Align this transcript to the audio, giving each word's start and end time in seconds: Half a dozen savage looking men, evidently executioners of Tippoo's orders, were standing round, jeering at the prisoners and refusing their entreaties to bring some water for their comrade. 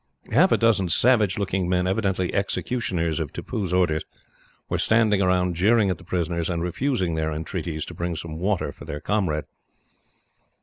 Half 0.31 0.51
a 0.51 0.57
dozen 0.57 0.89
savage 0.89 1.37
looking 1.37 1.69
men, 1.69 1.85
evidently 1.85 2.33
executioners 2.33 3.19
of 3.19 3.31
Tippoo's 3.31 3.71
orders, 3.71 4.03
were 4.67 4.79
standing 4.79 5.21
round, 5.23 5.55
jeering 5.55 5.91
at 5.91 5.99
the 5.99 6.03
prisoners 6.03 6.49
and 6.49 6.63
refusing 6.63 7.13
their 7.13 7.31
entreaties 7.31 7.85
to 7.85 7.93
bring 7.93 8.15
some 8.15 8.39
water 8.39 8.71
for 8.71 8.85
their 8.85 8.99
comrade. 8.99 9.45